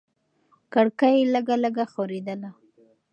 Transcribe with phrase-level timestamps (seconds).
[0.73, 2.49] کړکۍ لږه لږه ښورېدله.